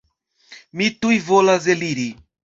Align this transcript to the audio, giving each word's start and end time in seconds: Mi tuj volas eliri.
Mi 0.79 0.87
tuj 1.05 1.17
volas 1.27 1.67
eliri. 1.75 2.07